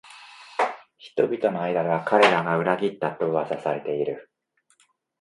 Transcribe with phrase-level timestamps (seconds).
[0.97, 4.31] 人々の間では彼らが裏切ったと噂されている